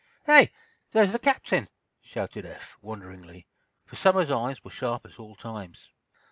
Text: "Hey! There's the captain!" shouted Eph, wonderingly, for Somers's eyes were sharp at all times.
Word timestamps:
"Hey! 0.25 0.49
There's 0.93 1.11
the 1.11 1.19
captain!" 1.19 1.67
shouted 2.01 2.43
Eph, 2.43 2.75
wonderingly, 2.81 3.45
for 3.85 3.97
Somers's 3.97 4.31
eyes 4.31 4.63
were 4.63 4.71
sharp 4.71 5.05
at 5.05 5.19
all 5.19 5.35
times. 5.35 5.91